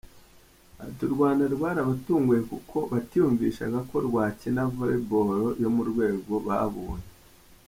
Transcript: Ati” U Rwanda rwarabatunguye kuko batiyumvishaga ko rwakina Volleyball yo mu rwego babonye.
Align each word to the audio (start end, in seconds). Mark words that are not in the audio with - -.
Ati” 0.83 1.01
U 1.07 1.11
Rwanda 1.15 1.43
rwarabatunguye 1.55 2.41
kuko 2.51 2.77
batiyumvishaga 2.91 3.79
ko 3.89 3.95
rwakina 4.07 4.61
Volleyball 4.75 5.41
yo 5.63 5.69
mu 5.75 5.83
rwego 5.89 6.33
babonye. 6.47 7.07